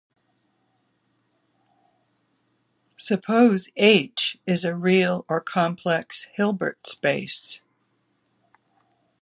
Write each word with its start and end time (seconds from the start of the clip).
Suppose 2.97 3.69
"H" 3.75 4.35
is 4.47 4.65
a 4.65 4.75
real 4.75 5.25
or 5.29 5.39
complex 5.39 6.23
Hilbert 6.35 6.87
space. 6.87 7.61